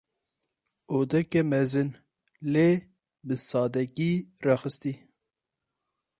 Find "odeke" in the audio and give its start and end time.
0.97-1.39